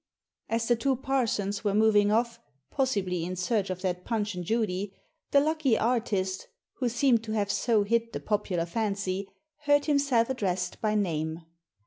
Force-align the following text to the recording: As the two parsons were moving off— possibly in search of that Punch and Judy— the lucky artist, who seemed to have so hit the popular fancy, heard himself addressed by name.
As 0.49 0.67
the 0.67 0.75
two 0.75 0.95
parsons 0.95 1.63
were 1.63 1.75
moving 1.75 2.11
off— 2.11 2.39
possibly 2.71 3.23
in 3.23 3.35
search 3.35 3.69
of 3.69 3.83
that 3.83 4.03
Punch 4.03 4.33
and 4.33 4.43
Judy— 4.43 4.95
the 5.31 5.39
lucky 5.39 5.77
artist, 5.77 6.47
who 6.77 6.89
seemed 6.89 7.23
to 7.25 7.33
have 7.33 7.51
so 7.51 7.83
hit 7.83 8.11
the 8.11 8.19
popular 8.19 8.65
fancy, 8.65 9.29
heard 9.65 9.85
himself 9.85 10.31
addressed 10.31 10.81
by 10.81 10.95
name. 10.95 11.41